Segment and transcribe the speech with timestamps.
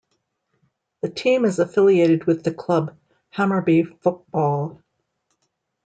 [1.01, 2.97] The team is affiliated with the club
[3.35, 4.81] Hammarby Fotboll.